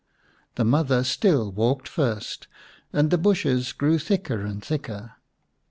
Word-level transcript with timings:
The 0.55 0.65
mother 0.65 1.03
still 1.03 1.51
walked 1.51 1.87
first, 1.87 2.47
and 2.91 3.11
the 3.11 3.19
bushes 3.19 3.71
grew 3.71 3.99
thicker 3.99 4.41
and 4.43 4.65
thicker. 4.65 5.11